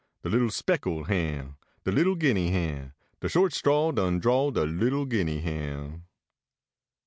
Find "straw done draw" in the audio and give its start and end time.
3.53-4.49